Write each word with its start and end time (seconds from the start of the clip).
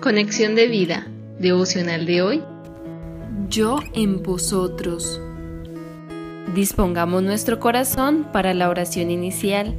Conexión 0.00 0.54
de 0.54 0.66
vida, 0.66 1.06
devocional 1.38 2.06
de 2.06 2.22
hoy. 2.22 2.42
Yo 3.50 3.80
en 3.92 4.22
vosotros. 4.22 5.20
Dispongamos 6.54 7.22
nuestro 7.22 7.60
corazón 7.60 8.26
para 8.32 8.54
la 8.54 8.70
oración 8.70 9.10
inicial. 9.10 9.74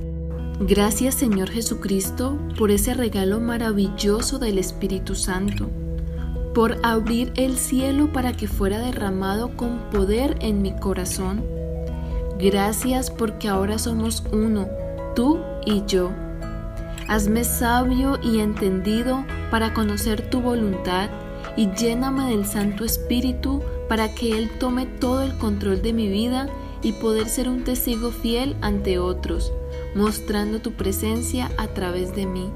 Gracias 0.60 1.16
Señor 1.16 1.50
Jesucristo 1.50 2.38
por 2.60 2.70
ese 2.70 2.94
regalo 2.94 3.40
maravilloso 3.40 4.38
del 4.38 4.60
Espíritu 4.60 5.16
Santo, 5.16 5.72
por 6.54 6.78
abrir 6.84 7.34
el 7.36 7.58
cielo 7.58 8.14
para 8.14 8.34
que 8.34 8.48
fuera 8.48 8.78
derramado 8.78 9.58
con 9.58 9.90
poder 9.90 10.38
en 10.42 10.62
mi 10.62 10.76
corazón. 10.76 11.44
Gracias 12.40 13.10
porque 13.10 13.48
ahora 13.48 13.80
somos 13.80 14.24
uno, 14.32 14.68
tú 15.16 15.40
y 15.66 15.84
yo 15.88 16.12
Hazme 17.12 17.44
sabio 17.44 18.18
y 18.24 18.40
entendido 18.40 19.26
para 19.52 19.74
conocer 19.74 20.30
tu 20.30 20.42
voluntad 20.42 21.10
y 21.56 21.70
lléname 21.72 22.32
del 22.32 22.46
Santo 22.46 22.86
Espíritu 22.86 23.62
para 23.88 24.16
que 24.16 24.38
Él 24.38 24.50
tome 24.60 24.86
todo 24.86 25.22
el 25.22 25.38
control 25.38 25.82
de 25.82 25.94
mi 25.94 26.08
vida 26.08 26.48
y 26.82 26.94
poder 26.94 27.28
ser 27.28 27.50
un 27.50 27.64
testigo 27.64 28.10
fiel 28.12 28.56
ante 28.62 28.98
otros, 28.98 29.54
mostrando 29.94 30.60
tu 30.60 30.72
presencia 30.72 31.52
a 31.58 31.68
través 31.68 32.16
de 32.16 32.26
mí. 32.26 32.50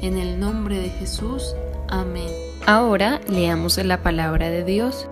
En 0.00 0.16
el 0.16 0.40
nombre 0.40 0.78
de 0.78 0.88
Jesús. 0.88 1.54
Amén. 1.88 2.28
Ahora 2.66 3.20
leamos 3.28 3.76
la 3.84 4.02
palabra 4.02 4.50
de 4.50 4.64
Dios. 4.64 5.06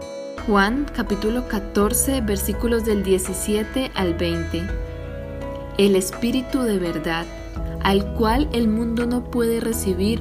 Juan 0.47 0.87
capítulo 0.97 1.47
14 1.47 2.23
versículos 2.23 2.85
del 2.85 3.05
17 3.05 3.93
al 3.95 4.15
20. 4.15 4.67
El 5.79 5.95
Espíritu 5.95 6.63
de 6.63 6.79
verdad 6.79 7.27
al 7.83 8.13
cual 8.15 8.49
el 8.53 8.69
mundo 8.69 9.07
no 9.07 9.25
puede 9.25 9.61
recibir, 9.61 10.21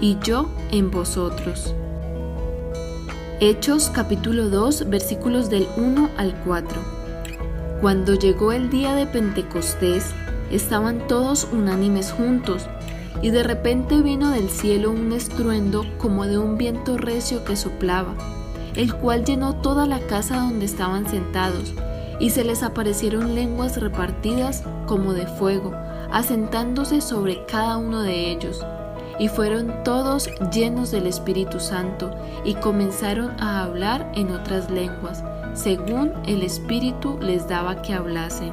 y 0.00 0.18
yo 0.22 0.48
en 0.70 0.90
vosotros. 0.90 1.74
Hechos 3.40 3.90
capítulo 3.90 4.48
2 4.48 4.88
versículos 4.88 5.50
del 5.50 5.68
1 5.76 6.10
al 6.16 6.34
4. 6.44 6.80
Cuando 7.80 8.14
llegó 8.14 8.52
el 8.52 8.70
día 8.70 8.94
de 8.94 9.06
Pentecostés, 9.06 10.06
estaban 10.50 11.06
todos 11.06 11.48
unánimes 11.52 12.12
juntos, 12.12 12.66
y 13.22 13.30
de 13.30 13.42
repente 13.42 14.00
vino 14.02 14.30
del 14.30 14.48
cielo 14.48 14.90
un 14.90 15.12
estruendo 15.12 15.84
como 15.98 16.26
de 16.26 16.38
un 16.38 16.56
viento 16.56 16.96
recio 16.96 17.44
que 17.44 17.56
soplaba, 17.56 18.14
el 18.74 18.94
cual 18.94 19.24
llenó 19.24 19.56
toda 19.56 19.86
la 19.86 20.00
casa 20.00 20.40
donde 20.40 20.64
estaban 20.64 21.08
sentados, 21.08 21.74
y 22.18 22.30
se 22.30 22.44
les 22.44 22.62
aparecieron 22.62 23.34
lenguas 23.34 23.80
repartidas 23.80 24.64
como 24.86 25.12
de 25.14 25.26
fuego, 25.26 25.72
asentándose 26.10 27.00
sobre 27.00 27.44
cada 27.46 27.78
uno 27.78 28.02
de 28.02 28.30
ellos. 28.30 28.64
Y 29.18 29.28
fueron 29.28 29.82
todos 29.84 30.30
llenos 30.52 30.90
del 30.90 31.06
Espíritu 31.06 31.60
Santo 31.60 32.10
y 32.44 32.54
comenzaron 32.54 33.38
a 33.40 33.64
hablar 33.64 34.10
en 34.14 34.32
otras 34.32 34.70
lenguas, 34.70 35.22
según 35.52 36.12
el 36.26 36.42
Espíritu 36.42 37.18
les 37.20 37.48
daba 37.48 37.82
que 37.82 37.92
hablasen. 37.92 38.52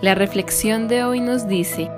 La 0.00 0.14
reflexión 0.14 0.86
de 0.88 1.04
hoy 1.04 1.20
nos 1.20 1.48
dice, 1.48 1.90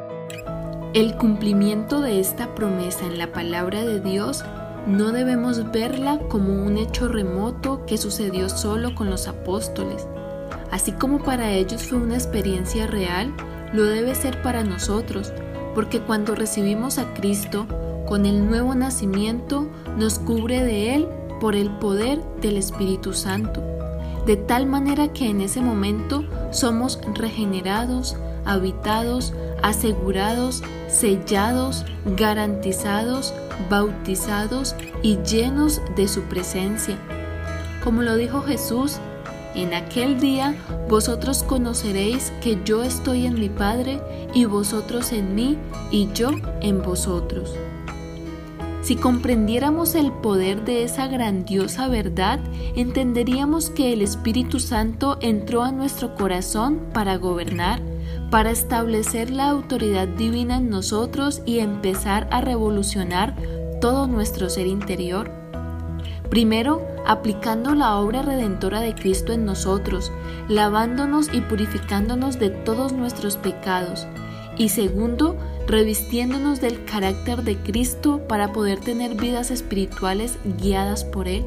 el 0.94 1.16
cumplimiento 1.16 2.00
de 2.00 2.20
esta 2.20 2.54
promesa 2.54 3.04
en 3.04 3.18
la 3.18 3.32
palabra 3.32 3.84
de 3.84 4.00
Dios 4.00 4.44
no 4.86 5.12
debemos 5.12 5.70
verla 5.72 6.18
como 6.28 6.64
un 6.64 6.78
hecho 6.78 7.08
remoto 7.08 7.84
que 7.84 7.98
sucedió 7.98 8.48
solo 8.48 8.94
con 8.94 9.10
los 9.10 9.26
apóstoles, 9.26 10.06
Así 10.70 10.92
como 10.92 11.22
para 11.22 11.52
ellos 11.52 11.84
fue 11.84 11.98
una 11.98 12.14
experiencia 12.14 12.86
real, 12.86 13.32
lo 13.72 13.84
debe 13.84 14.14
ser 14.14 14.42
para 14.42 14.64
nosotros, 14.64 15.32
porque 15.76 16.00
cuando 16.00 16.34
recibimos 16.34 16.96
a 16.96 17.12
Cristo, 17.12 17.66
con 18.06 18.24
el 18.24 18.48
nuevo 18.48 18.74
nacimiento, 18.74 19.68
nos 19.98 20.18
cubre 20.18 20.64
de 20.64 20.94
Él 20.94 21.06
por 21.38 21.54
el 21.54 21.68
poder 21.68 22.18
del 22.40 22.56
Espíritu 22.56 23.12
Santo, 23.12 23.62
de 24.24 24.38
tal 24.38 24.64
manera 24.64 25.12
que 25.12 25.28
en 25.28 25.42
ese 25.42 25.60
momento 25.60 26.24
somos 26.50 26.98
regenerados, 27.14 28.16
habitados, 28.46 29.34
asegurados, 29.62 30.62
sellados, 30.88 31.84
garantizados, 32.16 33.34
bautizados 33.68 34.74
y 35.02 35.18
llenos 35.18 35.82
de 35.94 36.08
su 36.08 36.22
presencia. 36.22 36.96
Como 37.84 38.00
lo 38.00 38.16
dijo 38.16 38.40
Jesús, 38.40 38.98
en 39.56 39.74
aquel 39.74 40.20
día 40.20 40.54
vosotros 40.88 41.42
conoceréis 41.42 42.32
que 42.42 42.58
yo 42.64 42.82
estoy 42.82 43.26
en 43.26 43.40
mi 43.40 43.48
Padre 43.48 44.00
y 44.34 44.44
vosotros 44.44 45.12
en 45.12 45.34
mí 45.34 45.58
y 45.90 46.08
yo 46.12 46.30
en 46.60 46.82
vosotros. 46.82 47.54
Si 48.82 48.94
comprendiéramos 48.94 49.96
el 49.96 50.12
poder 50.12 50.64
de 50.64 50.84
esa 50.84 51.08
grandiosa 51.08 51.88
verdad, 51.88 52.38
entenderíamos 52.76 53.68
que 53.68 53.92
el 53.92 54.00
Espíritu 54.00 54.60
Santo 54.60 55.18
entró 55.20 55.64
a 55.64 55.72
nuestro 55.72 56.14
corazón 56.14 56.82
para 56.92 57.16
gobernar, 57.16 57.82
para 58.30 58.52
establecer 58.52 59.30
la 59.30 59.48
autoridad 59.48 60.06
divina 60.06 60.58
en 60.58 60.70
nosotros 60.70 61.42
y 61.46 61.58
empezar 61.58 62.28
a 62.30 62.40
revolucionar 62.40 63.34
todo 63.80 64.06
nuestro 64.06 64.48
ser 64.48 64.68
interior. 64.68 65.32
Primero, 66.30 66.86
aplicando 67.06 67.74
la 67.74 67.96
obra 67.96 68.22
redentora 68.22 68.80
de 68.80 68.94
Cristo 68.94 69.32
en 69.32 69.44
nosotros, 69.44 70.12
lavándonos 70.48 71.32
y 71.32 71.40
purificándonos 71.40 72.38
de 72.38 72.50
todos 72.50 72.92
nuestros 72.92 73.36
pecados. 73.36 74.06
Y 74.58 74.70
segundo, 74.70 75.36
revistiéndonos 75.66 76.60
del 76.60 76.84
carácter 76.84 77.42
de 77.42 77.56
Cristo 77.56 78.22
para 78.26 78.52
poder 78.52 78.80
tener 78.80 79.14
vidas 79.14 79.50
espirituales 79.50 80.38
guiadas 80.58 81.04
por 81.04 81.28
Él. 81.28 81.44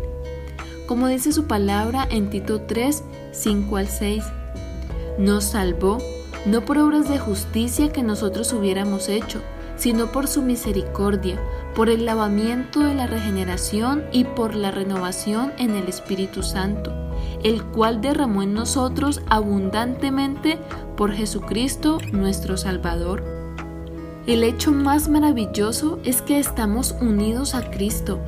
Como 0.88 1.08
dice 1.08 1.32
su 1.32 1.46
palabra 1.46 2.08
en 2.10 2.30
Tito 2.30 2.62
3, 2.62 3.04
5 3.32 3.78
al 3.78 3.88
6, 3.88 4.24
nos 5.18 5.44
salvó 5.44 5.98
no 6.46 6.62
por 6.62 6.78
obras 6.78 7.10
de 7.10 7.20
justicia 7.20 7.92
que 7.92 8.02
nosotros 8.02 8.54
hubiéramos 8.54 9.10
hecho, 9.10 9.42
sino 9.76 10.12
por 10.12 10.28
su 10.28 10.42
misericordia, 10.42 11.40
por 11.80 11.90
el 11.90 12.06
lavamiento 12.06 12.82
de 12.82 12.94
la 12.94 13.08
regeneración 13.08 14.04
y 14.12 14.26
por 14.26 14.54
la 14.54 14.70
renovación 14.70 15.54
en 15.58 15.76
el 15.76 15.88
Espíritu 15.88 16.44
Santo, 16.44 16.92
el 17.42 17.64
cual 17.64 18.02
derramó 18.02 18.44
en 18.44 18.54
nosotros 18.54 19.22
abundantemente 19.30 20.60
por 20.98 21.14
Jesucristo 21.14 22.00
nuestro 22.12 22.58
Salvador. 22.58 23.24
El 24.28 24.44
hecho 24.44 24.74
más 24.74 25.08
maravilloso 25.08 26.00
es 26.04 26.22
que 26.22 26.38
estamos 26.38 26.98
unidos 27.00 27.56
a 27.56 27.72
Cristo, 27.72 28.20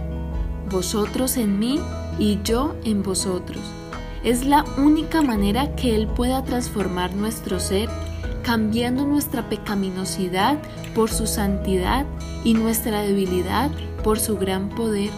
vosotros 0.69 1.35
en 1.35 1.59
mí 1.59 1.81
y 2.17 2.39
yo 2.45 2.77
en 2.85 3.03
vosotros. 3.03 3.59
Es 4.23 4.45
la 4.45 4.63
única 4.77 5.21
manera 5.21 5.75
que 5.75 5.93
Él 5.93 6.07
pueda 6.07 6.45
transformar 6.45 7.13
nuestro 7.15 7.59
ser 7.59 7.89
cambiando 8.41 9.05
nuestra 9.05 9.49
pecaminosidad 9.49 10.57
por 10.93 11.09
su 11.09 11.27
santidad 11.27 12.05
y 12.43 12.53
nuestra 12.53 13.01
debilidad 13.01 13.71
por 14.03 14.19
su 14.19 14.37
gran 14.37 14.69
poder. 14.69 15.11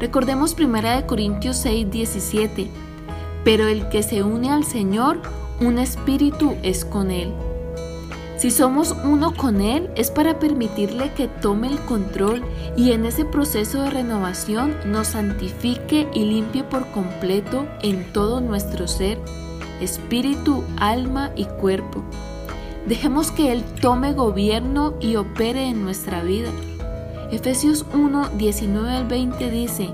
Recordemos 0.00 0.56
1 0.58 1.06
Corintios 1.06 1.56
6, 1.58 1.90
17. 1.90 2.70
Pero 3.44 3.66
el 3.66 3.88
que 3.88 4.02
se 4.02 4.22
une 4.22 4.50
al 4.50 4.64
Señor, 4.64 5.20
un 5.60 5.78
espíritu 5.78 6.56
es 6.62 6.84
con 6.84 7.10
Él. 7.10 7.32
Si 8.38 8.52
somos 8.52 8.94
uno 9.02 9.34
con 9.34 9.60
Él 9.60 9.90
es 9.96 10.12
para 10.12 10.38
permitirle 10.38 11.12
que 11.14 11.26
tome 11.26 11.66
el 11.66 11.78
control 11.80 12.44
y 12.76 12.92
en 12.92 13.04
ese 13.04 13.24
proceso 13.24 13.82
de 13.82 13.90
renovación 13.90 14.76
nos 14.86 15.08
santifique 15.08 16.06
y 16.14 16.24
limpie 16.24 16.62
por 16.62 16.86
completo 16.92 17.66
en 17.82 18.12
todo 18.12 18.40
nuestro 18.40 18.86
ser, 18.86 19.18
espíritu, 19.80 20.62
alma 20.76 21.32
y 21.34 21.46
cuerpo. 21.46 22.04
Dejemos 22.88 23.30
que 23.30 23.52
Él 23.52 23.62
tome 23.82 24.14
gobierno 24.14 24.94
y 24.98 25.16
opere 25.16 25.68
en 25.68 25.84
nuestra 25.84 26.22
vida. 26.22 26.48
Efesios 27.30 27.84
1, 27.92 28.30
19 28.38 28.90
al 28.90 29.06
20 29.06 29.50
dice, 29.50 29.90